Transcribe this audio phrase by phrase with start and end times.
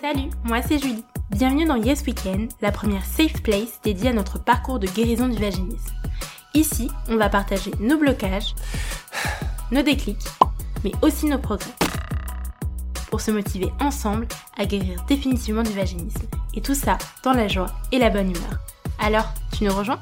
[0.00, 1.04] Salut, moi c'est Julie.
[1.30, 5.38] Bienvenue dans Yes Weekend, la première safe place dédiée à notre parcours de guérison du
[5.38, 5.92] vaginisme.
[6.54, 8.54] Ici, on va partager nos blocages,
[9.70, 10.26] nos déclics,
[10.84, 11.72] mais aussi nos progrès.
[13.10, 14.26] Pour se motiver ensemble
[14.56, 16.22] à guérir définitivement du vaginisme.
[16.54, 18.60] Et tout ça dans la joie et la bonne humeur.
[18.98, 20.00] Alors, tu nous rejoins?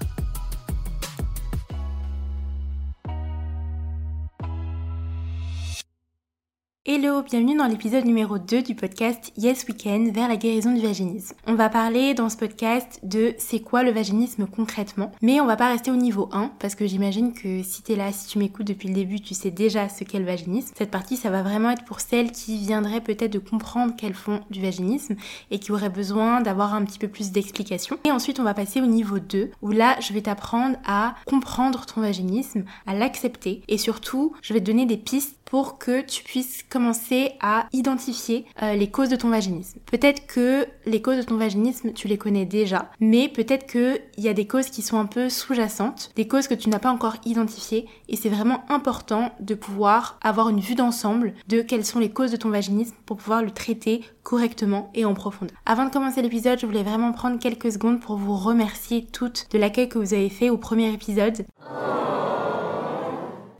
[6.92, 11.36] Hello, bienvenue dans l'épisode numéro 2 du podcast Yes Weekend vers la guérison du vaginisme.
[11.46, 15.54] On va parler dans ce podcast de c'est quoi le vaginisme concrètement, mais on va
[15.54, 18.66] pas rester au niveau 1 parce que j'imagine que si t'es là, si tu m'écoutes
[18.66, 20.74] depuis le début, tu sais déjà ce qu'est le vaginisme.
[20.76, 24.40] Cette partie, ça va vraiment être pour celles qui viendraient peut-être de comprendre qu'elles font
[24.50, 25.14] du vaginisme
[25.52, 27.98] et qui auraient besoin d'avoir un petit peu plus d'explications.
[28.02, 31.86] Et ensuite, on va passer au niveau 2 où là, je vais t'apprendre à comprendre
[31.86, 36.22] ton vaginisme, à l'accepter et surtout, je vais te donner des pistes pour que tu
[36.22, 39.80] puisses commencer à identifier euh, les causes de ton vaginisme.
[39.86, 44.28] Peut-être que les causes de ton vaginisme, tu les connais déjà, mais peut-être qu'il y
[44.28, 47.16] a des causes qui sont un peu sous-jacentes, des causes que tu n'as pas encore
[47.24, 52.10] identifiées, et c'est vraiment important de pouvoir avoir une vue d'ensemble de quelles sont les
[52.10, 55.56] causes de ton vaginisme pour pouvoir le traiter correctement et en profondeur.
[55.66, 59.58] Avant de commencer l'épisode, je voulais vraiment prendre quelques secondes pour vous remercier toutes de
[59.58, 61.44] l'accueil que vous avez fait au premier épisode.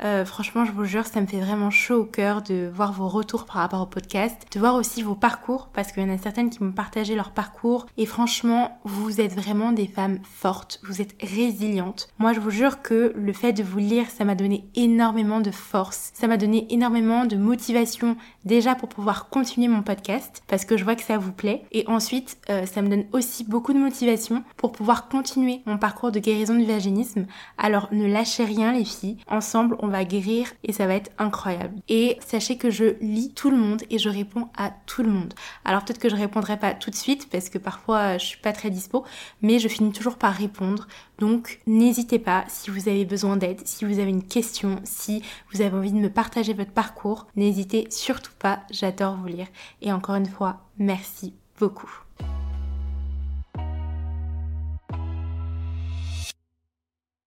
[0.02, 3.08] Euh, franchement, je vous jure, ça me fait vraiment chaud au cœur de voir vos
[3.08, 6.18] retours par rapport au podcast, de voir aussi vos parcours, parce qu'il y en a
[6.18, 7.86] certaines qui m'ont partagé leur parcours.
[7.96, 12.08] Et franchement, vous êtes vraiment des femmes fortes, vous êtes résilientes.
[12.18, 15.50] Moi, je vous jure que le fait de vous lire, ça m'a donné énormément de
[15.50, 20.76] force, ça m'a donné énormément de motivation déjà pour pouvoir continuer mon podcast, parce que
[20.76, 21.64] je vois que ça vous plaît.
[21.72, 26.10] Et ensuite, euh, ça me donne aussi beaucoup de motivation pour pouvoir continuer mon parcours
[26.10, 27.26] de guérison du vaginisme.
[27.58, 31.80] Alors ne lâchez rien les filles, ensemble on va guérir et ça va être incroyable.
[31.88, 35.34] Et sachez que je lis tout le monde et je réponds à tout le monde.
[35.64, 38.52] Alors peut-être que je répondrai pas tout de suite parce que parfois je suis pas
[38.52, 39.04] très dispo,
[39.42, 40.88] mais je finis toujours par répondre.
[41.18, 45.22] Donc n'hésitez pas si vous avez besoin d'aide, si vous avez une question, si
[45.52, 49.48] vous avez envie de me partager votre parcours, n'hésitez surtout pas, j'adore vous lire.
[49.82, 51.90] Et encore une fois, merci beaucoup.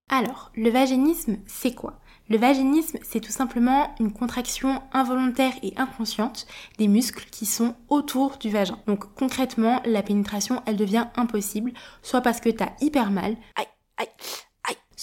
[0.09, 1.99] Alors, le vaginisme, c'est quoi?
[2.29, 6.47] Le vaginisme, c'est tout simplement une contraction involontaire et inconsciente
[6.77, 8.79] des muscles qui sont autour du vagin.
[8.87, 13.67] Donc concrètement, la pénétration, elle devient impossible, soit parce que t'as hyper mal, aïe,
[13.97, 14.07] aïe,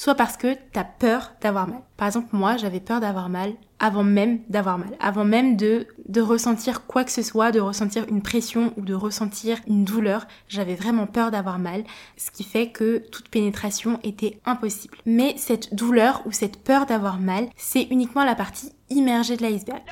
[0.01, 1.83] soit parce que t'as peur d'avoir mal.
[1.99, 6.23] Par exemple, moi, j'avais peur d'avoir mal avant même d'avoir mal, avant même de, de
[6.23, 10.27] ressentir quoi que ce soit, de ressentir une pression ou de ressentir une douleur.
[10.49, 11.85] J'avais vraiment peur d'avoir mal,
[12.17, 14.97] ce qui fait que toute pénétration était impossible.
[15.05, 19.83] Mais cette douleur ou cette peur d'avoir mal, c'est uniquement la partie immergée de l'iceberg.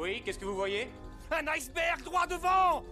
[0.00, 0.90] Oui, qu'est-ce que vous voyez?
[1.30, 2.82] Un iceberg droit devant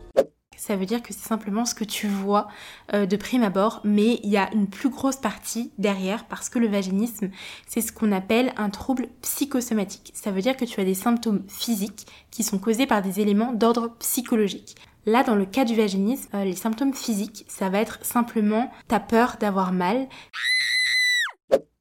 [0.67, 2.49] ça veut dire que c'est simplement ce que tu vois
[2.93, 6.59] euh, de prime abord, mais il y a une plus grosse partie derrière parce que
[6.59, 7.31] le vaginisme,
[7.69, 10.11] c'est ce qu'on appelle un trouble psychosomatique.
[10.13, 13.53] Ça veut dire que tu as des symptômes physiques qui sont causés par des éléments
[13.53, 14.75] d'ordre psychologique.
[15.05, 18.99] Là, dans le cas du vaginisme, euh, les symptômes physiques, ça va être simplement ta
[18.99, 20.09] peur d'avoir mal.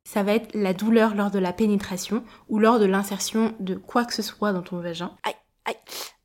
[0.04, 4.06] Ça va être la douleur lors de la pénétration ou lors de l'insertion de quoi
[4.06, 5.18] que ce soit dans ton vagin.
[5.24, 5.34] Aïe,
[5.66, 5.76] aïe,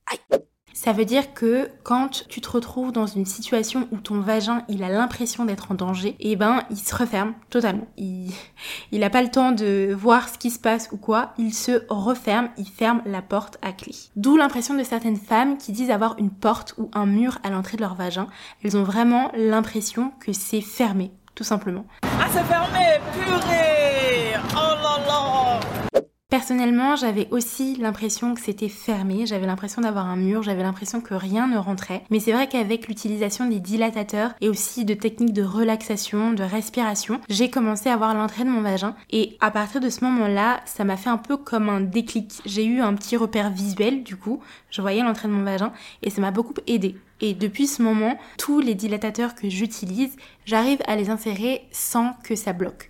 [0.06, 0.40] aïe.
[0.82, 4.82] Ça veut dire que quand tu te retrouves dans une situation où ton vagin, il
[4.82, 7.86] a l'impression d'être en danger, et eh ben, il se referme totalement.
[7.98, 8.32] Il,
[8.90, 11.34] il a pas le temps de voir ce qui se passe ou quoi.
[11.36, 13.92] Il se referme, il ferme la porte à clé.
[14.16, 17.76] D'où l'impression de certaines femmes qui disent avoir une porte ou un mur à l'entrée
[17.76, 18.28] de leur vagin.
[18.64, 21.84] Elles ont vraiment l'impression que c'est fermé, tout simplement.
[22.04, 24.99] Ah, c'est fermé, purée Oh là
[26.30, 31.12] Personnellement, j'avais aussi l'impression que c'était fermé, j'avais l'impression d'avoir un mur, j'avais l'impression que
[31.12, 32.04] rien ne rentrait.
[32.08, 37.20] Mais c'est vrai qu'avec l'utilisation des dilatateurs et aussi de techniques de relaxation, de respiration,
[37.28, 38.94] j'ai commencé à voir l'entrée de mon vagin.
[39.10, 42.40] Et à partir de ce moment-là, ça m'a fait un peu comme un déclic.
[42.46, 45.72] J'ai eu un petit repère visuel, du coup, je voyais l'entrée de mon vagin
[46.04, 46.94] et ça m'a beaucoup aidé.
[47.20, 50.16] Et depuis ce moment, tous les dilatateurs que j'utilise,
[50.46, 52.88] j'arrive à les insérer sans que ça bloque.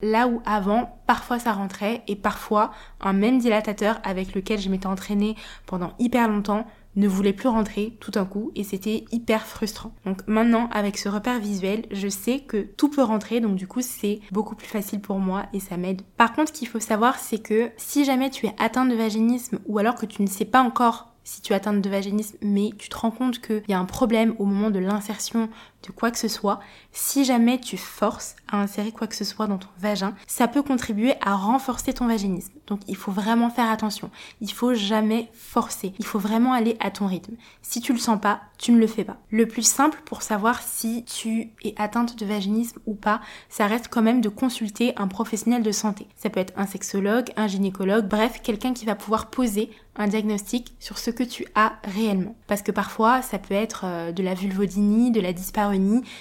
[0.00, 4.86] Là où avant, parfois ça rentrait et parfois un même dilatateur avec lequel je m'étais
[4.86, 5.34] entraînée
[5.66, 9.90] pendant hyper longtemps ne voulait plus rentrer tout d'un coup et c'était hyper frustrant.
[10.04, 13.82] Donc maintenant avec ce repère visuel, je sais que tout peut rentrer donc du coup
[13.82, 16.02] c'est beaucoup plus facile pour moi et ça m'aide.
[16.16, 19.58] Par contre, ce qu'il faut savoir c'est que si jamais tu es atteint de vaginisme
[19.66, 22.70] ou alors que tu ne sais pas encore si tu es atteinte de vaginisme, mais
[22.78, 25.50] tu te rends compte qu'il y a un problème au moment de l'insertion
[25.86, 26.60] de quoi que ce soit,
[26.92, 30.62] si jamais tu forces à insérer quoi que ce soit dans ton vagin, ça peut
[30.62, 32.52] contribuer à renforcer ton vaginisme.
[32.66, 34.10] Donc il faut vraiment faire attention.
[34.40, 35.94] Il faut jamais forcer.
[35.98, 37.34] Il faut vraiment aller à ton rythme.
[37.62, 39.18] Si tu le sens pas, tu ne le fais pas.
[39.30, 43.88] Le plus simple pour savoir si tu es atteinte de vaginisme ou pas, ça reste
[43.88, 46.08] quand même de consulter un professionnel de santé.
[46.16, 50.74] Ça peut être un sexologue, un gynécologue, bref, quelqu'un qui va pouvoir poser un diagnostic
[50.78, 52.36] sur ce que tu as réellement.
[52.46, 55.32] Parce que parfois, ça peut être euh, de la vulvodynie, de la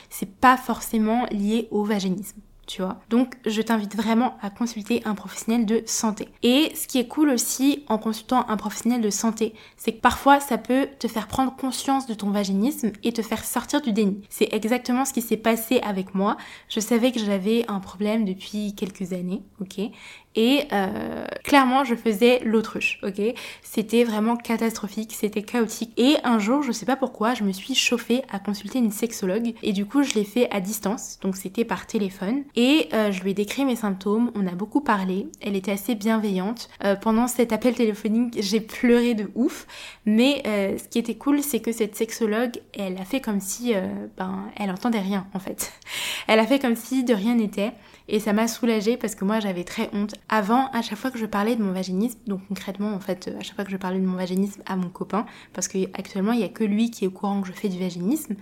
[0.10, 3.00] c'est pas forcément lié au vaginisme tu vois.
[3.10, 6.28] Donc je t'invite vraiment à consulter un professionnel de santé.
[6.44, 10.40] Et ce qui est cool aussi en consultant un professionnel de santé, c'est que parfois
[10.40, 14.22] ça peut te faire prendre conscience de ton vaginisme et te faire sortir du déni.
[14.30, 16.38] C'est exactement ce qui s'est passé avec moi.
[16.70, 19.90] Je savais que j'avais un problème depuis quelques années, ok?
[20.38, 23.22] Et euh, clairement je faisais l'autruche, ok?
[23.64, 25.92] C'était vraiment catastrophique, c'était chaotique.
[25.98, 29.54] Et un jour, je sais pas pourquoi, je me suis chauffée à consulter une sexologue
[29.64, 32.44] et du coup je l'ai fait à distance, donc c'était par téléphone.
[32.56, 35.96] Et euh, je lui ai décrit mes symptômes, on a beaucoup parlé, elle était assez
[35.96, 36.70] bienveillante.
[36.84, 39.66] Euh, pendant cet appel téléphonique, j'ai pleuré de ouf,
[40.06, 43.74] mais ce qui était cool, c'est que cette sexologue, elle a fait comme si,
[44.18, 45.74] ben, elle entendait rien en fait.
[46.28, 47.72] Elle a fait comme si de rien n'était.
[48.10, 50.16] Et ça m'a soulagée parce que moi j'avais très honte.
[50.30, 53.44] Avant, à chaque fois que je parlais de mon vaginisme, donc concrètement en fait, à
[53.44, 56.46] chaque fois que je parlais de mon vaginisme à mon copain, parce qu'actuellement il n'y
[56.46, 58.36] a que lui qui est au courant que je fais du vaginisme,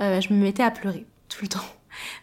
[0.00, 1.79] euh, je me mettais à pleurer tout le temps.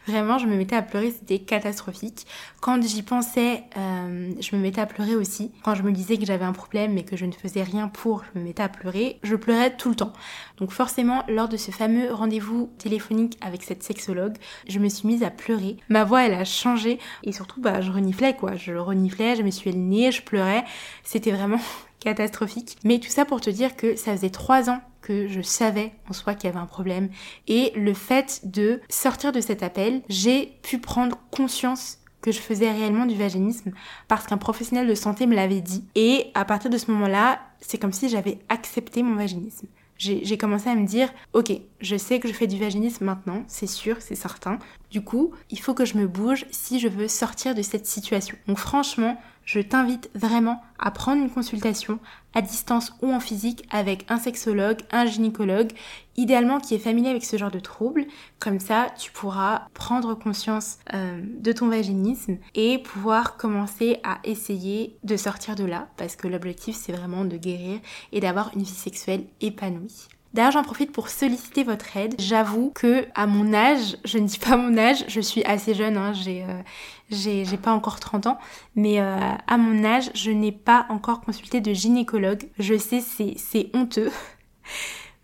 [0.07, 2.25] Vraiment, je me mettais à pleurer, c'était catastrophique.
[2.61, 5.51] Quand j'y pensais, euh, je me mettais à pleurer aussi.
[5.63, 8.23] Quand je me disais que j'avais un problème mais que je ne faisais rien pour,
[8.23, 9.19] je me mettais à pleurer.
[9.23, 10.13] Je pleurais tout le temps.
[10.57, 14.37] Donc forcément, lors de ce fameux rendez-vous téléphonique avec cette sexologue,
[14.67, 15.77] je me suis mise à pleurer.
[15.89, 18.55] Ma voix, elle a changé et surtout, bah, je reniflais quoi.
[18.55, 19.77] Je reniflais, je me suis le
[20.11, 20.63] je pleurais.
[21.03, 21.59] C'était vraiment
[21.99, 22.77] catastrophique.
[22.83, 24.81] Mais tout ça pour te dire que ça faisait trois ans
[25.27, 27.09] je savais en soi qu'il y avait un problème.
[27.47, 32.71] Et le fait de sortir de cet appel, j'ai pu prendre conscience que je faisais
[32.71, 33.71] réellement du vaginisme
[34.07, 35.85] parce qu'un professionnel de santé me l'avait dit.
[35.95, 39.67] Et à partir de ce moment-là, c'est comme si j'avais accepté mon vaginisme.
[39.97, 41.51] J'ai commencé à me dire, ok,
[41.81, 44.59] je sais que je fais du vaginisme maintenant, c'est sûr, c'est certain.
[44.91, 48.37] Du coup, il faut que je me bouge si je veux sortir de cette situation.
[48.47, 51.99] Donc franchement, je t'invite vraiment à prendre une consultation
[52.33, 55.71] à distance ou en physique avec un sexologue, un gynécologue,
[56.17, 58.05] idéalement qui est familier avec ce genre de troubles.
[58.39, 64.97] Comme ça, tu pourras prendre conscience euh, de ton vaginisme et pouvoir commencer à essayer
[65.03, 67.79] de sortir de là parce que l'objectif c'est vraiment de guérir
[68.11, 70.07] et d'avoir une vie sexuelle épanouie.
[70.33, 72.15] D'ailleurs, j'en profite pour solliciter votre aide.
[72.19, 75.97] J'avoue que à mon âge, je ne dis pas mon âge, je suis assez jeune,
[75.97, 76.61] hein, j'ai, euh,
[77.09, 78.37] j'ai, pas encore 30 ans,
[78.75, 79.17] mais euh,
[79.47, 82.49] à mon âge, je n'ai pas encore consulté de gynécologue.
[82.59, 84.11] Je sais, c'est, c'est honteux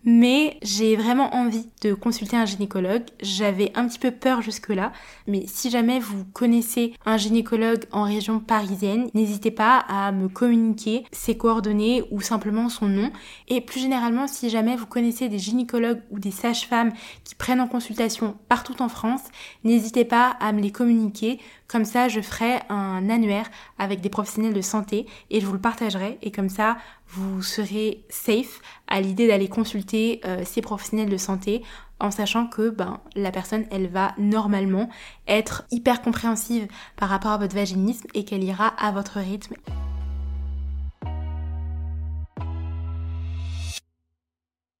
[0.04, 3.04] mais j'ai vraiment envie de consulter un gynécologue.
[3.20, 4.92] J'avais un petit peu peur jusque-là,
[5.26, 11.04] mais si jamais vous connaissez un gynécologue en région parisienne, n'hésitez pas à me communiquer
[11.12, 13.10] ses coordonnées ou simplement son nom.
[13.48, 16.92] Et plus généralement, si jamais vous connaissez des gynécologues ou des sages-femmes
[17.24, 19.22] qui prennent en consultation partout en France,
[19.64, 21.38] n'hésitez pas à me les communiquer.
[21.66, 25.60] Comme ça, je ferai un annuaire avec des professionnels de santé et je vous le
[25.60, 26.18] partagerai.
[26.22, 26.76] Et comme ça,
[27.08, 31.62] vous serez safe à l'idée d'aller consulter euh, ces professionnels de santé
[32.00, 34.90] en sachant que ben, la personne, elle va normalement
[35.26, 39.54] être hyper compréhensive par rapport à votre vaginisme et qu'elle ira à votre rythme.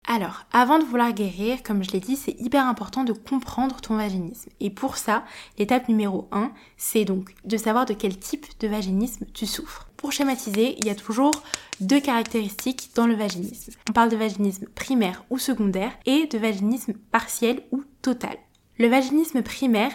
[0.06, 3.96] Alors, avant de vouloir guérir, comme je l'ai dit, c'est hyper important de comprendre ton
[3.96, 4.50] vaginisme.
[4.60, 5.24] Et pour ça,
[5.58, 9.88] l'étape numéro 1, c'est donc de savoir de quel type de vaginisme tu souffres.
[9.96, 11.32] Pour schématiser, il y a toujours
[11.80, 13.72] deux caractéristiques dans le vaginisme.
[13.88, 18.36] On parle de vaginisme primaire ou secondaire et de vaginisme partiel ou total.
[18.76, 19.92] Le vaginisme primaire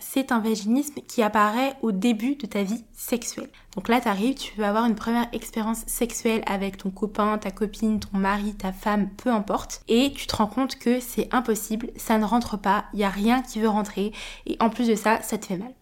[0.00, 3.50] c'est un vaginisme qui apparaît au début de ta vie sexuelle.
[3.76, 7.50] Donc là, tu arrives, tu veux avoir une première expérience sexuelle avec ton copain, ta
[7.50, 11.90] copine, ton mari, ta femme, peu importe, et tu te rends compte que c'est impossible,
[11.96, 14.12] ça ne rentre pas, il n'y a rien qui veut rentrer,
[14.46, 15.74] et en plus de ça, ça te fait mal.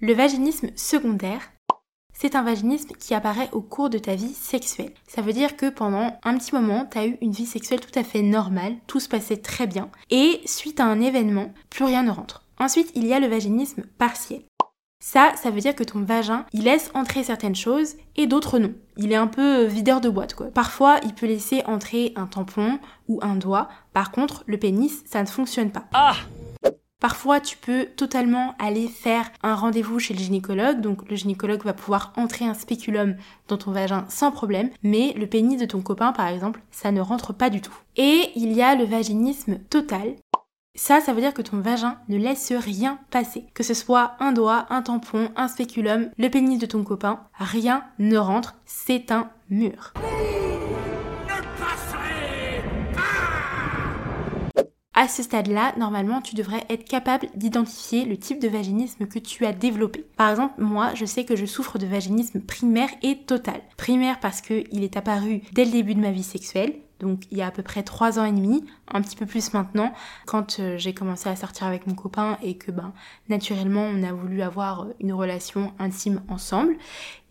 [0.00, 1.50] Le vaginisme secondaire,
[2.12, 4.92] c'est un vaginisme qui apparaît au cours de ta vie sexuelle.
[5.08, 7.98] Ça veut dire que pendant un petit moment, tu as eu une vie sexuelle tout
[7.98, 12.04] à fait normale, tout se passait très bien, et suite à un événement, plus rien
[12.04, 12.43] ne rentre.
[12.58, 14.42] Ensuite, il y a le vaginisme partiel.
[15.00, 18.72] Ça, ça veut dire que ton vagin, il laisse entrer certaines choses et d'autres non.
[18.96, 20.46] Il est un peu euh, videur de boîte quoi.
[20.46, 23.68] Parfois, il peut laisser entrer un tampon ou un doigt.
[23.92, 25.84] Par contre, le pénis, ça ne fonctionne pas.
[25.92, 26.16] Ah
[27.00, 31.74] Parfois, tu peux totalement aller faire un rendez-vous chez le gynécologue, donc le gynécologue va
[31.74, 36.12] pouvoir entrer un spéculum dans ton vagin sans problème, mais le pénis de ton copain,
[36.12, 37.76] par exemple, ça ne rentre pas du tout.
[37.96, 40.14] Et il y a le vaginisme total,
[40.76, 43.46] Ça, ça veut dire que ton vagin ne laisse rien passer.
[43.54, 47.84] Que ce soit un doigt, un tampon, un spéculum, le pénis de ton copain, rien
[48.00, 49.94] ne rentre, c'est un mur.
[54.94, 59.46] À ce stade-là, normalement, tu devrais être capable d'identifier le type de vaginisme que tu
[59.46, 60.04] as développé.
[60.16, 63.60] Par exemple, moi, je sais que je souffre de vaginisme primaire et total.
[63.76, 66.74] Primaire parce qu'il est apparu dès le début de ma vie sexuelle,
[67.04, 69.52] donc il y a à peu près trois ans et demi, un petit peu plus
[69.52, 69.92] maintenant,
[70.26, 72.92] quand euh, j'ai commencé à sortir avec mon copain et que ben
[73.28, 76.76] naturellement on a voulu avoir une relation intime ensemble.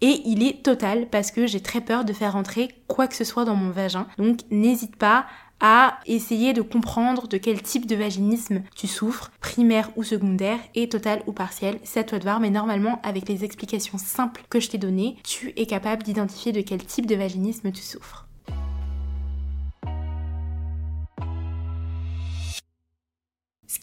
[0.01, 3.23] Et il est total parce que j'ai très peur de faire entrer quoi que ce
[3.23, 4.05] soit dans mon vagin.
[4.17, 5.25] Donc n'hésite pas
[5.59, 10.89] à essayer de comprendre de quel type de vaginisme tu souffres, primaire ou secondaire, et
[10.89, 14.59] total ou partiel, c'est à toi de voir, mais normalement avec les explications simples que
[14.59, 18.27] je t'ai données, tu es capable d'identifier de quel type de vaginisme tu souffres.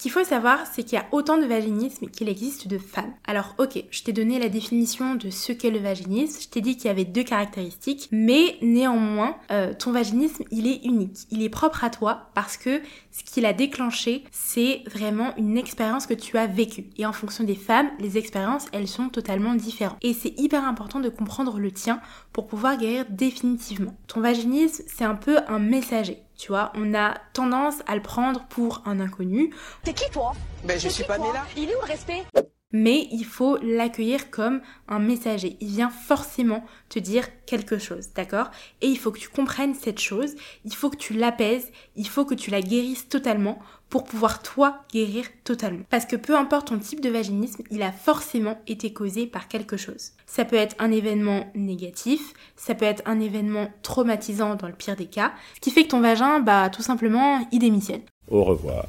[0.00, 3.12] Qu'il faut savoir, c'est qu'il y a autant de vaginisme qu'il existe de femmes.
[3.26, 6.76] Alors ok, je t'ai donné la définition de ce qu'est le vaginisme, je t'ai dit
[6.76, 11.48] qu'il y avait deux caractéristiques, mais néanmoins, euh, ton vaginisme, il est unique, il est
[11.50, 12.80] propre à toi parce que
[13.10, 16.86] ce qui l'a déclenché, c'est vraiment une expérience que tu as vécue.
[16.96, 19.98] Et en fonction des femmes, les expériences, elles sont totalement différentes.
[20.02, 22.00] Et c'est hyper important de comprendre le tien
[22.32, 23.94] pour pouvoir guérir définitivement.
[24.06, 26.22] Ton vaginisme, c'est un peu un messager.
[26.40, 29.52] Tu vois, on a tendance à le prendre pour un inconnu.
[29.84, 30.32] T'es qui toi?
[30.64, 31.44] Ben je suis pas là.
[31.54, 32.24] Il est où le respect?
[32.72, 35.56] Mais il faut l'accueillir comme un messager.
[35.60, 38.50] Il vient forcément te dire quelque chose, d'accord?
[38.80, 40.34] Et il faut que tu comprennes cette chose,
[40.64, 43.58] il faut que tu l'apaises, il faut que tu la guérisses totalement
[43.88, 45.84] pour pouvoir toi guérir totalement.
[45.90, 49.76] Parce que peu importe ton type de vaginisme, il a forcément été causé par quelque
[49.76, 50.12] chose.
[50.26, 54.94] Ça peut être un événement négatif, ça peut être un événement traumatisant dans le pire
[54.94, 58.02] des cas, ce qui fait que ton vagin, bah tout simplement, il démissionne.
[58.30, 58.86] Au revoir.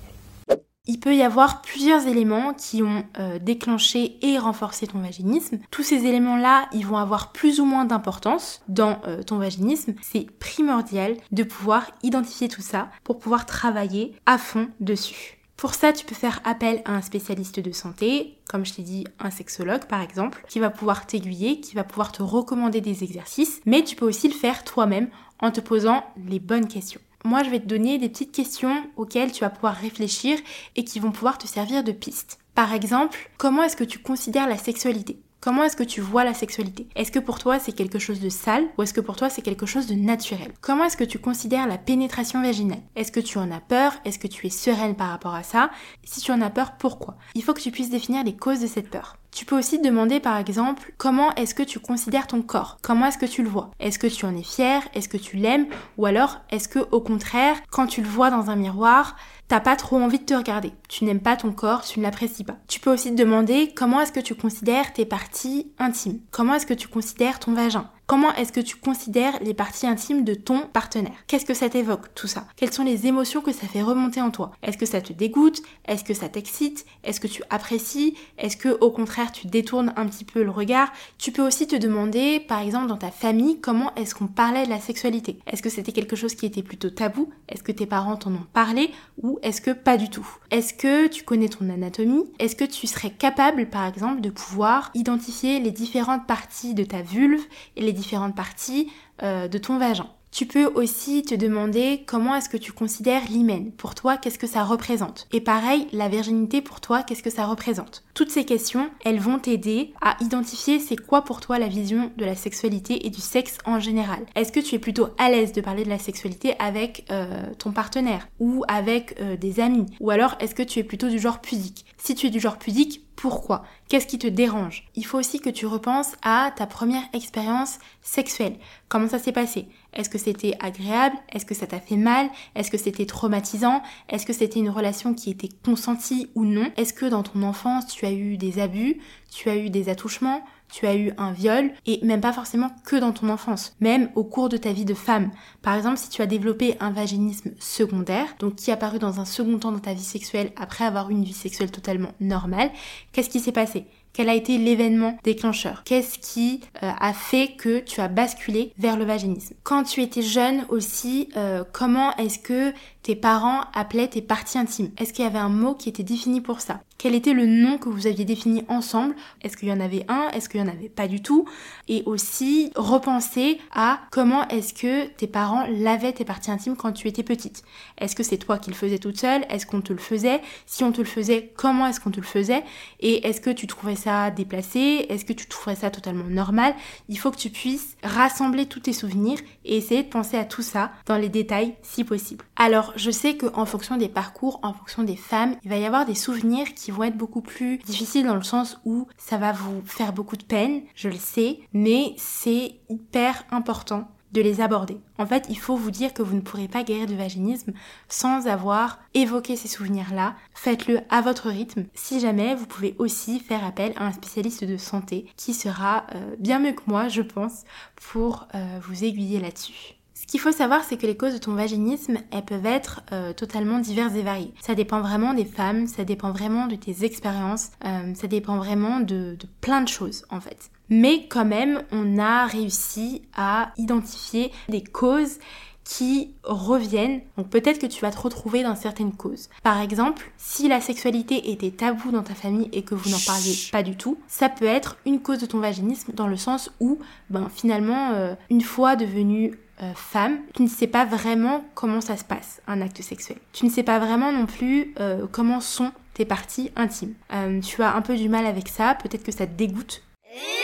[0.87, 5.59] Il peut y avoir plusieurs éléments qui ont euh, déclenché et renforcé ton vaginisme.
[5.69, 9.93] Tous ces éléments-là, ils vont avoir plus ou moins d'importance dans euh, ton vaginisme.
[10.01, 15.37] C'est primordial de pouvoir identifier tout ça pour pouvoir travailler à fond dessus.
[15.55, 19.05] Pour ça, tu peux faire appel à un spécialiste de santé, comme je t'ai dit,
[19.19, 23.61] un sexologue par exemple, qui va pouvoir t'aiguiller, qui va pouvoir te recommander des exercices,
[23.67, 25.09] mais tu peux aussi le faire toi-même
[25.39, 29.31] en te posant les bonnes questions moi je vais te donner des petites questions auxquelles
[29.31, 30.37] tu vas pouvoir réfléchir
[30.75, 32.39] et qui vont pouvoir te servir de piste.
[32.55, 35.19] Par exemple, comment est-ce que tu considères la sexualité?
[35.41, 36.87] Comment est-ce que tu vois la sexualité?
[36.95, 39.41] Est-ce que pour toi c'est quelque chose de sale ou est-ce que pour toi c'est
[39.41, 40.51] quelque chose de naturel?
[40.61, 42.83] Comment est-ce que tu considères la pénétration vaginale?
[42.95, 43.93] Est-ce que tu en as peur?
[44.05, 45.71] Est-ce que tu es sereine par rapport à ça?
[46.03, 47.17] Si tu en as peur, pourquoi?
[47.33, 49.17] Il faut que tu puisses définir les causes de cette peur.
[49.31, 52.77] Tu peux aussi demander par exemple comment est-ce que tu considères ton corps?
[52.83, 53.71] Comment est-ce que tu le vois?
[53.79, 55.65] Est-ce que tu en es fier Est-ce que tu l'aimes?
[55.97, 59.15] Ou alors est-ce que au contraire, quand tu le vois dans un miroir,
[59.51, 60.71] t'as pas trop envie de te regarder.
[60.87, 62.55] Tu n'aimes pas ton corps, tu ne l'apprécies pas.
[62.69, 66.21] Tu peux aussi te demander comment est-ce que tu considères tes parties intimes?
[66.31, 67.89] Comment est-ce que tu considères ton vagin?
[68.11, 71.15] Comment est-ce que tu considères les parties intimes de ton partenaire?
[71.27, 72.45] Qu'est-ce que ça t'évoque tout ça?
[72.57, 74.51] Quelles sont les émotions que ça fait remonter en toi?
[74.63, 75.61] Est-ce que ça te dégoûte?
[75.87, 76.85] Est-ce que ça t'excite?
[77.05, 78.15] Est-ce que tu apprécies?
[78.37, 80.91] Est-ce que au contraire tu détournes un petit peu le regard?
[81.19, 84.69] Tu peux aussi te demander par exemple dans ta famille comment est-ce qu'on parlait de
[84.69, 85.39] la sexualité?
[85.47, 87.29] Est-ce que c'était quelque chose qui était plutôt tabou?
[87.47, 88.91] Est-ce que tes parents t'en ont parlé?
[89.23, 90.27] Ou est-ce que pas du tout?
[90.49, 92.29] Est-ce que tu connais ton anatomie?
[92.39, 97.01] Est-ce que tu serais capable par exemple de pouvoir identifier les différentes parties de ta
[97.03, 97.45] vulve
[97.77, 98.91] et les différentes parties
[99.23, 100.09] euh, de ton vagin.
[100.31, 103.73] Tu peux aussi te demander comment est-ce que tu considères l'hymen.
[103.73, 105.27] Pour toi, qu'est-ce que ça représente?
[105.33, 108.05] Et pareil, la virginité pour toi, qu'est-ce que ça représente?
[108.13, 112.23] Toutes ces questions, elles vont t'aider à identifier c'est quoi pour toi la vision de
[112.23, 114.25] la sexualité et du sexe en général.
[114.35, 117.73] Est-ce que tu es plutôt à l'aise de parler de la sexualité avec euh, ton
[117.73, 119.85] partenaire ou avec euh, des amis?
[119.99, 121.85] Ou alors est-ce que tu es plutôt du genre pudique?
[121.97, 123.61] Si tu es du genre pudique, pourquoi?
[123.87, 124.89] Qu'est-ce qui te dérange?
[124.95, 128.55] Il faut aussi que tu repenses à ta première expérience sexuelle.
[128.89, 129.67] Comment ça s'est passé?
[129.93, 131.15] Est-ce que c'était agréable?
[131.31, 132.31] Est-ce que ça t'a fait mal?
[132.55, 133.83] Est-ce que c'était traumatisant?
[134.09, 136.71] Est-ce que c'était une relation qui était consentie ou non?
[136.77, 138.99] Est-ce que dans ton enfance tu as eu des abus?
[139.29, 140.43] Tu as eu des attouchements?
[140.71, 144.23] Tu as eu un viol, et même pas forcément que dans ton enfance, même au
[144.23, 145.31] cours de ta vie de femme.
[145.61, 149.25] Par exemple, si tu as développé un vaginisme secondaire, donc qui est apparu dans un
[149.25, 152.71] second temps dans ta vie sexuelle après avoir eu une vie sexuelle totalement normale,
[153.11, 153.85] qu'est-ce qui s'est passé?
[154.13, 155.83] Quel a été l'événement déclencheur?
[155.85, 159.55] Qu'est-ce qui euh, a fait que tu as basculé vers le vaginisme?
[159.63, 164.91] Quand tu étais jeune aussi, euh, comment est-ce que tes parents appelaient tes parties intimes?
[164.97, 166.81] Est-ce qu'il y avait un mot qui était défini pour ça?
[167.01, 169.15] Quel était le nom que vous aviez défini ensemble?
[169.41, 170.29] Est-ce qu'il y en avait un?
[170.35, 171.45] Est-ce qu'il y en avait pas du tout?
[171.87, 177.07] Et aussi repenser à comment est-ce que tes parents lavaient tes parties intimes quand tu
[177.07, 177.63] étais petite.
[177.97, 179.45] Est-ce que c'est toi qui le faisais toute seule?
[179.49, 180.41] Est-ce qu'on te le faisait?
[180.67, 182.63] Si on te le faisait, comment est-ce qu'on te le faisait?
[182.99, 186.73] Et est-ce que tu trouvais ça déplacé Est-ce que tu trouverais ça totalement normal?
[187.09, 190.61] Il faut que tu puisses rassembler tous tes souvenirs et essayer de penser à tout
[190.61, 192.45] ça dans les détails si possible.
[192.55, 196.05] Alors, je sais qu'en fonction des parcours, en fonction des femmes, il va y avoir
[196.05, 199.81] des souvenirs qui vont être beaucoup plus difficiles dans le sens où ça va vous
[199.85, 204.97] faire beaucoup de peine, je le sais, mais c'est hyper important de les aborder.
[205.17, 207.71] En fait, il faut vous dire que vous ne pourrez pas guérir du vaginisme
[208.07, 210.35] sans avoir évoqué ces souvenirs-là.
[210.53, 211.85] Faites-le à votre rythme.
[211.93, 216.35] Si jamais, vous pouvez aussi faire appel à un spécialiste de santé qui sera euh,
[216.39, 217.63] bien mieux que moi, je pense,
[217.95, 219.95] pour euh, vous aiguiller là-dessus.
[220.13, 223.33] Ce qu'il faut savoir, c'est que les causes de ton vaginisme, elles peuvent être euh,
[223.33, 224.53] totalement diverses et variées.
[224.61, 229.35] Ça dépend vraiment des femmes, ça dépend vraiment de tes expériences, ça dépend vraiment de,
[229.37, 234.83] de plein de choses en fait mais quand même on a réussi à identifier des
[234.83, 235.39] causes
[235.83, 237.21] qui reviennent.
[237.37, 239.49] Donc peut-être que tu vas te retrouver dans certaines causes.
[239.63, 243.55] Par exemple, si la sexualité était tabou dans ta famille et que vous n'en parliez
[243.71, 246.99] pas du tout, ça peut être une cause de ton vaginisme dans le sens où,
[247.29, 252.15] ben finalement, euh, une fois devenue euh, femme, tu ne sais pas vraiment comment ça
[252.15, 253.39] se passe, un acte sexuel.
[253.51, 257.15] Tu ne sais pas vraiment non plus euh, comment sont tes parties intimes.
[257.63, 260.60] tu as un peu du mal avec ça, peut-être que ça te dégoûte et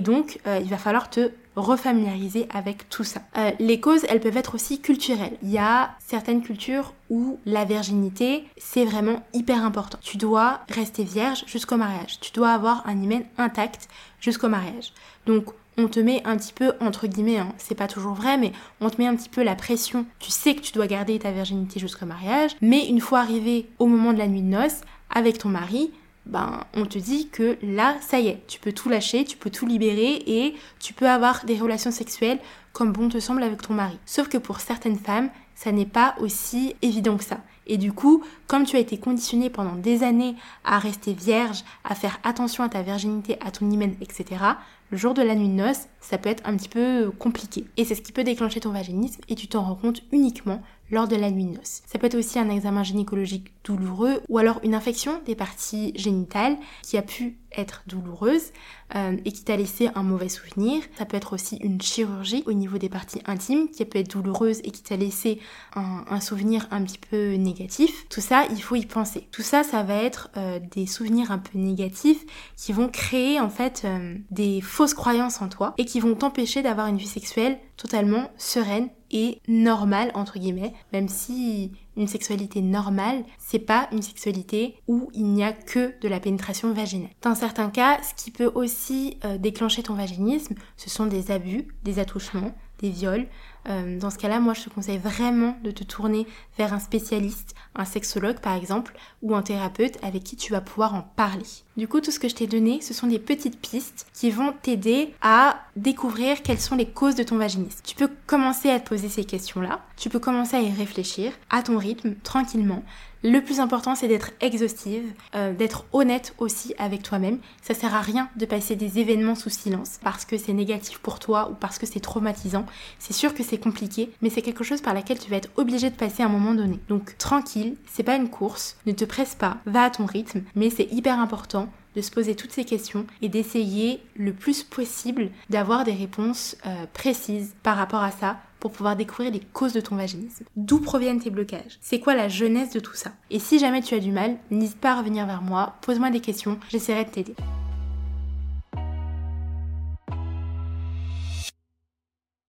[0.00, 3.22] donc, euh, il va falloir te refamiliariser avec tout ça.
[3.38, 5.36] Euh, les causes, elles peuvent être aussi culturelles.
[5.42, 9.98] Il y a certaines cultures où la virginité, c'est vraiment hyper important.
[10.02, 12.20] Tu dois rester vierge jusqu'au mariage.
[12.20, 13.88] Tu dois avoir un hymen intact
[14.20, 14.92] jusqu'au mariage.
[15.24, 15.46] Donc,
[15.78, 18.88] on te met un petit peu, entre guillemets, hein, c'est pas toujours vrai, mais on
[18.88, 20.06] te met un petit peu la pression.
[20.18, 23.86] Tu sais que tu dois garder ta virginité jusqu'au mariage, mais une fois arrivé au
[23.86, 25.92] moment de la nuit de noces, avec ton mari,
[26.26, 29.50] ben, on te dit que là, ça y est, tu peux tout lâcher, tu peux
[29.50, 32.38] tout libérer et tu peux avoir des relations sexuelles
[32.72, 33.98] comme bon te semble avec ton mari.
[34.04, 37.38] Sauf que pour certaines femmes, ça n'est pas aussi évident que ça.
[37.66, 41.94] Et du coup, comme tu as été conditionné pendant des années à rester vierge, à
[41.94, 44.44] faire attention à ta virginité, à ton hymen, etc.,
[44.90, 47.64] le jour de la nuit de noces, ça peut être un petit peu compliqué.
[47.76, 51.08] Et c'est ce qui peut déclencher ton vaginisme et tu t'en rends compte uniquement lors
[51.08, 51.58] de la nuit de.
[51.62, 56.56] Ça peut être aussi un examen gynécologique douloureux ou alors une infection des parties génitales
[56.82, 58.52] qui a pu être douloureuse
[58.94, 60.82] euh, et qui t'a laissé un mauvais souvenir.
[60.96, 64.60] Ça peut être aussi une chirurgie au niveau des parties intimes qui peut être douloureuse
[64.60, 65.40] et qui t'a laissé
[65.74, 68.06] un, souvenir un petit peu négatif.
[68.08, 69.26] Tout ça, il faut y penser.
[69.32, 72.24] Tout ça, ça va être euh, des souvenirs un peu négatifs
[72.56, 76.62] qui vont créer en fait euh, des fausses croyances en toi et qui vont t'empêcher
[76.62, 83.24] d'avoir une vie sexuelle totalement sereine et normale entre guillemets, même si une sexualité normale,
[83.38, 87.10] c'est pas une sexualité où il n'y a que de la pénétration vaginale.
[87.22, 91.68] Dans certains cas, ce qui peut aussi euh, déclencher ton vaginisme, ce sont des abus,
[91.84, 93.26] des attouchements, des viols.
[93.68, 96.26] Euh, dans ce cas-là, moi, je te conseille vraiment de te tourner
[96.58, 100.94] vers un spécialiste, un sexologue par exemple, ou un thérapeute avec qui tu vas pouvoir
[100.94, 101.46] en parler.
[101.76, 104.54] Du coup, tout ce que je t'ai donné, ce sont des petites pistes qui vont
[104.62, 107.80] t'aider à découvrir quelles sont les causes de ton vaginisme.
[107.84, 111.62] Tu peux commencer à te poser ces questions-là, tu peux commencer à y réfléchir à
[111.62, 112.82] ton rythme, tranquillement.
[113.22, 117.38] Le plus important, c'est d'être exhaustive, euh, d'être honnête aussi avec toi-même.
[117.60, 121.18] Ça sert à rien de passer des événements sous silence parce que c'est négatif pour
[121.18, 122.66] toi ou parce que c'est traumatisant.
[122.98, 125.90] C'est sûr que c'est compliqué, mais c'est quelque chose par laquelle tu vas être obligé
[125.90, 126.78] de passer à un moment donné.
[126.88, 130.70] Donc tranquille, c'est pas une course, ne te presse pas, va à ton rythme, mais
[130.70, 135.84] c'est hyper important de se poser toutes ces questions et d'essayer le plus possible d'avoir
[135.84, 139.96] des réponses euh, précises par rapport à ça pour pouvoir découvrir les causes de ton
[139.96, 140.44] vaginisme.
[140.56, 141.78] D'où proviennent tes blocages?
[141.80, 143.12] C'est quoi la jeunesse de tout ça?
[143.30, 146.20] Et si jamais tu as du mal, n'hésite pas à revenir vers moi, pose-moi des
[146.20, 147.34] questions, j'essaierai de t'aider.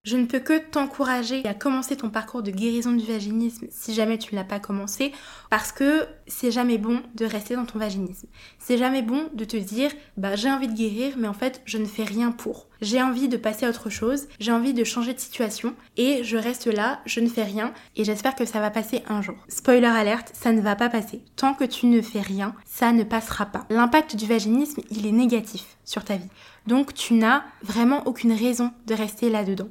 [0.08, 4.18] Je ne peux que t'encourager à commencer ton parcours de guérison du vaginisme si jamais
[4.18, 5.12] tu ne l'as pas commencé,
[5.50, 8.30] parce que c'est jamais bon de rester dans ton vaginisme.
[8.58, 11.78] C'est jamais bon de te dire, bah j'ai envie de guérir, mais en fait je
[11.78, 12.68] ne fais rien pour.
[12.80, 16.38] J'ai envie de passer à autre chose, j'ai envie de changer de situation, et je
[16.38, 19.36] reste là, je ne fais rien, et j'espère que ça va passer un jour.
[19.50, 21.22] Spoiler alerte, ça ne va pas passer.
[21.36, 23.66] Tant que tu ne fais rien, ça ne passera pas.
[23.70, 26.30] L'impact du vaginisme, il est négatif sur ta vie.
[26.66, 29.68] Donc tu n'as vraiment aucune raison de rester là-dedans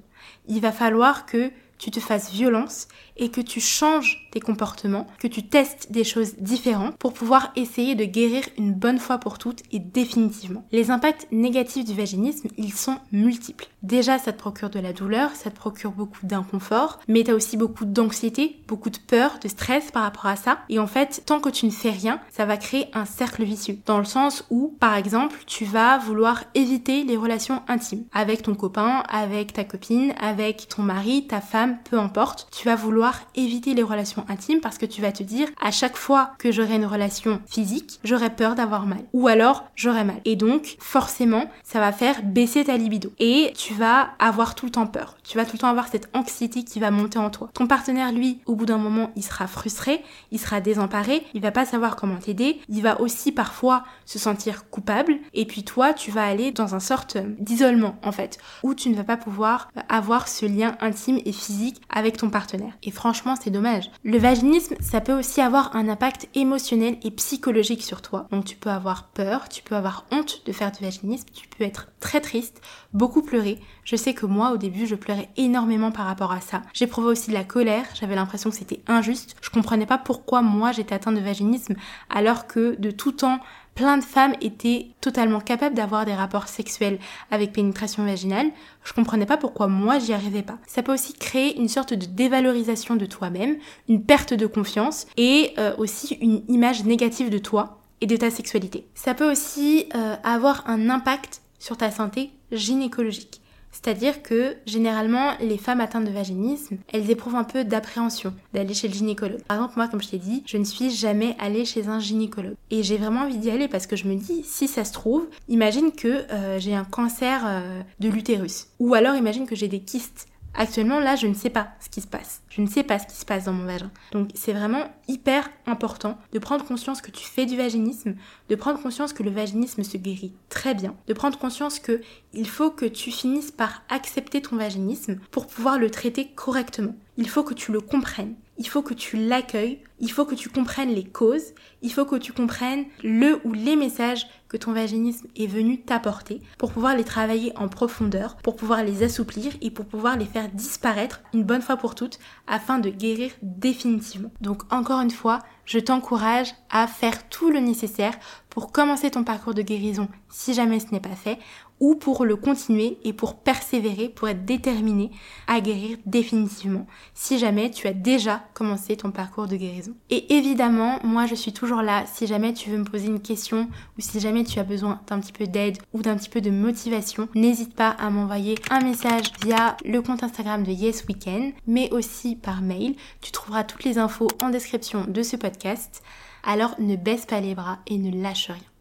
[0.48, 5.28] il va falloir que tu te fasses violence et que tu changes tes comportements, que
[5.28, 9.62] tu testes des choses différentes pour pouvoir essayer de guérir une bonne fois pour toutes
[9.72, 10.64] et définitivement.
[10.72, 13.68] Les impacts négatifs du vaginisme, ils sont multiples.
[13.82, 17.34] Déjà, ça te procure de la douleur, ça te procure beaucoup d'inconfort, mais tu as
[17.34, 20.58] aussi beaucoup d'anxiété, beaucoup de peur, de stress par rapport à ça.
[20.68, 23.78] Et en fait, tant que tu ne fais rien, ça va créer un cercle vicieux.
[23.86, 28.54] Dans le sens où, par exemple, tu vas vouloir éviter les relations intimes avec ton
[28.54, 32.48] copain, avec ta copine, avec ton mari, ta femme, peu importe.
[32.50, 35.96] Tu vas vouloir éviter les relations intimes parce que tu vas te dire à chaque
[35.96, 39.04] fois que j'aurai une relation physique, j'aurai peur d'avoir mal.
[39.12, 40.20] Ou alors j'aurai mal.
[40.24, 43.12] Et donc, forcément, ça va faire baisser ta libido.
[43.18, 45.16] Et tu vas avoir tout le temps peur.
[45.26, 47.50] Tu vas tout le temps avoir cette anxiété qui va monter en toi.
[47.52, 51.50] Ton partenaire, lui, au bout d'un moment, il sera frustré, il sera désemparé, il va
[51.50, 56.10] pas savoir comment t'aider, il va aussi parfois se sentir coupable, et puis toi, tu
[56.10, 60.28] vas aller dans un sorte d'isolement, en fait, où tu ne vas pas pouvoir avoir
[60.28, 62.74] ce lien intime et physique avec ton partenaire.
[62.84, 63.90] Et franchement, c'est dommage.
[64.04, 68.28] Le vaginisme, ça peut aussi avoir un impact émotionnel et psychologique sur toi.
[68.30, 71.64] Donc tu peux avoir peur, tu peux avoir honte de faire du vaginisme, tu peux
[71.64, 72.60] être très triste,
[72.96, 73.58] beaucoup pleurer.
[73.84, 76.62] Je sais que moi, au début, je pleurais énormément par rapport à ça.
[76.72, 79.36] J'éprouvais aussi de la colère, j'avais l'impression que c'était injuste.
[79.42, 81.74] Je comprenais pas pourquoi moi j'étais atteinte de vaginisme
[82.10, 83.40] alors que de tout temps,
[83.74, 86.98] plein de femmes étaient totalement capables d'avoir des rapports sexuels
[87.30, 88.50] avec pénétration vaginale.
[88.82, 90.58] Je comprenais pas pourquoi moi j'y arrivais pas.
[90.66, 93.56] Ça peut aussi créer une sorte de dévalorisation de toi-même,
[93.88, 98.30] une perte de confiance et euh, aussi une image négative de toi et de ta
[98.30, 98.86] sexualité.
[98.94, 103.40] Ça peut aussi euh, avoir un impact sur ta santé gynécologique.
[103.76, 108.88] C'est-à-dire que généralement, les femmes atteintes de vaginisme, elles éprouvent un peu d'appréhension d'aller chez
[108.88, 109.42] le gynécologue.
[109.42, 112.54] Par exemple, moi, comme je t'ai dit, je ne suis jamais allée chez un gynécologue.
[112.70, 115.28] Et j'ai vraiment envie d'y aller parce que je me dis, si ça se trouve,
[115.48, 118.68] imagine que euh, j'ai un cancer euh, de l'utérus.
[118.78, 120.26] Ou alors imagine que j'ai des kystes
[120.58, 122.42] Actuellement, là, je ne sais pas ce qui se passe.
[122.48, 123.90] Je ne sais pas ce qui se passe dans mon vagin.
[124.12, 128.14] Donc, c'est vraiment hyper important de prendre conscience que tu fais du vaginisme,
[128.48, 132.00] de prendre conscience que le vaginisme se guérit très bien, de prendre conscience que
[132.32, 136.96] il faut que tu finisses par accepter ton vaginisme pour pouvoir le traiter correctement.
[137.18, 140.48] Il faut que tu le comprennes il faut que tu l'accueilles, il faut que tu
[140.48, 145.26] comprennes les causes, il faut que tu comprennes le ou les messages que ton vaginisme
[145.36, 149.86] est venu t'apporter pour pouvoir les travailler en profondeur, pour pouvoir les assouplir et pour
[149.86, 154.30] pouvoir les faire disparaître une bonne fois pour toutes afin de guérir définitivement.
[154.40, 158.14] Donc encore une fois, je t'encourage à faire tout le nécessaire
[158.50, 161.38] pour commencer ton parcours de guérison si jamais ce n'est pas fait
[161.80, 165.10] ou pour le continuer et pour persévérer, pour être déterminé
[165.46, 169.94] à guérir définitivement si jamais tu as déjà commencé ton parcours de guérison.
[170.10, 173.68] Et évidemment, moi je suis toujours là si jamais tu veux me poser une question
[173.96, 176.50] ou si jamais tu as besoin d'un petit peu d'aide ou d'un petit peu de
[176.50, 181.90] motivation, n'hésite pas à m'envoyer un message via le compte Instagram de Yes Weekend, mais
[181.92, 182.94] aussi par mail.
[183.20, 186.02] Tu trouveras toutes les infos en description de ce podcast.
[186.44, 188.75] Alors ne baisse pas les bras et ne lâche rien.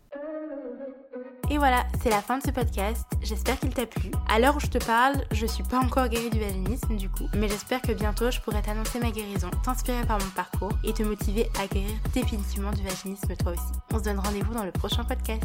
[1.50, 3.06] Et voilà, c'est la fin de ce podcast.
[3.22, 4.10] J'espère qu'il t'a plu.
[4.28, 7.28] À l'heure où je te parle, je suis pas encore guérie du vaginisme du coup,
[7.36, 11.04] mais j'espère que bientôt je pourrai t'annoncer ma guérison, t'inspirer par mon parcours et te
[11.04, 13.80] motiver à guérir définitivement du vaginisme toi aussi.
[13.94, 15.44] On se donne rendez-vous dans le prochain podcast.